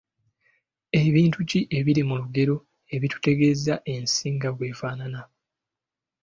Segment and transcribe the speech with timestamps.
[1.15, 2.55] Bintu ki ebiri mu lugero
[2.95, 5.21] ebitutegeeza ensi nga bw’efaanana?